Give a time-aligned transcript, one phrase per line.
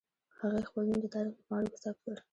[0.39, 2.17] هغې خپل نوم د تاريخ په پاڼو کې ثبت کړ.